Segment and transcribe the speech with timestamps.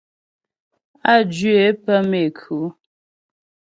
[1.11, 2.57] Á jwǐ é pə́ méku.